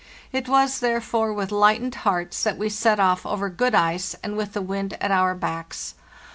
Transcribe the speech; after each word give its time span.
It 0.31 0.49
was, 0.49 0.79
therefore, 0.79 1.31
with 1.31 1.51
lightened 1.51 1.93
hearts 1.93 2.41
that 2.41 2.57
we 2.57 2.69
set 2.69 2.99
off 2.99 3.23
over 3.23 3.49
good 3.51 3.75
ice 3.75 4.15
and 4.23 4.35
with 4.35 4.53
the 4.53 4.59
wind 4.63 4.97
at 4.99 5.11
our 5.11 5.35
backs. 5.35 5.93